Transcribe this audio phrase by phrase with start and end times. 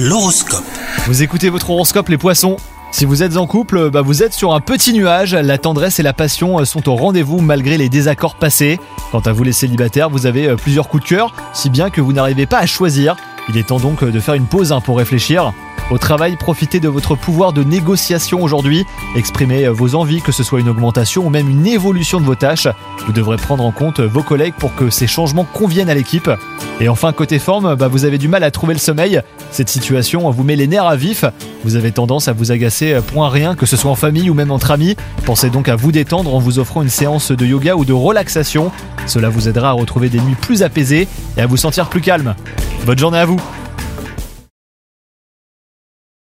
[0.00, 0.62] L'horoscope.
[1.08, 2.56] Vous écoutez votre horoscope les poissons
[2.90, 6.02] si vous êtes en couple, bah vous êtes sur un petit nuage, la tendresse et
[6.02, 8.80] la passion sont au rendez-vous malgré les désaccords passés.
[9.12, 12.00] Quant à vous les célibataires, vous avez euh, plusieurs coups de cœur, si bien que
[12.00, 13.14] vous n'arrivez pas à choisir.
[13.50, 15.52] Il est temps donc de faire une pause hein, pour réfléchir.
[15.90, 18.84] Au travail, profitez de votre pouvoir de négociation aujourd'hui.
[19.16, 22.68] Exprimez vos envies, que ce soit une augmentation ou même une évolution de vos tâches.
[23.06, 26.30] Vous devrez prendre en compte vos collègues pour que ces changements conviennent à l'équipe.
[26.80, 29.22] Et enfin, côté forme, bah, vous avez du mal à trouver le sommeil.
[29.50, 31.24] Cette situation vous met les nerfs à vif.
[31.64, 34.50] Vous avez tendance à vous agacer point rien, que ce soit en famille ou même
[34.50, 34.94] entre amis.
[35.24, 38.70] Pensez donc à vous détendre en vous offrant une séance de yoga ou de relaxation.
[39.06, 41.08] Cela vous aidera à retrouver des nuits plus apaisées
[41.38, 42.34] et à vous sentir plus calme.
[42.84, 43.40] Bonne journée à vous